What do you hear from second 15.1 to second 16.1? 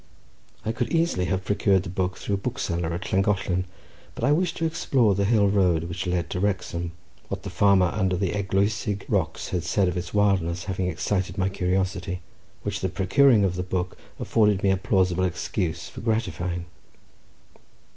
excuse for